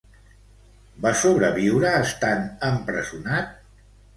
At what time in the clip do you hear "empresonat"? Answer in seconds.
2.71-3.57